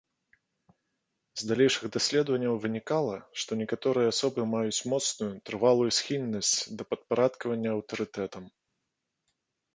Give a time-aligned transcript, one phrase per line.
[1.41, 8.43] З далейшых даследванняў вынікала, што некаторыя асобы маюць моцную, трывалую схільнасць да падпарадкавання аўтарытэтам.